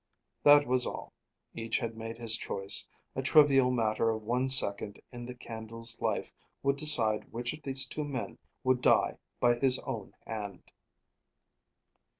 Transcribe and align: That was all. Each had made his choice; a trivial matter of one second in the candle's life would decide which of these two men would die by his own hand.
That 0.41 0.65
was 0.65 0.87
all. 0.87 1.13
Each 1.53 1.77
had 1.77 1.95
made 1.95 2.17
his 2.17 2.35
choice; 2.35 2.87
a 3.15 3.21
trivial 3.21 3.69
matter 3.69 4.09
of 4.09 4.23
one 4.23 4.49
second 4.49 4.99
in 5.11 5.27
the 5.27 5.35
candle's 5.35 5.95
life 6.01 6.31
would 6.63 6.77
decide 6.77 7.31
which 7.31 7.53
of 7.53 7.61
these 7.61 7.85
two 7.85 8.03
men 8.03 8.39
would 8.63 8.81
die 8.81 9.19
by 9.39 9.59
his 9.59 9.77
own 9.85 10.15
hand. 10.25 10.63